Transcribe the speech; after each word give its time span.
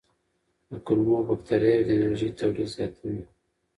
د 0.69 0.71
کولمو 0.85 1.17
بکتریاوې 1.27 1.83
د 1.87 1.89
انرژۍ 1.97 2.29
تولید 2.39 2.67
زیاتوي. 2.75 3.21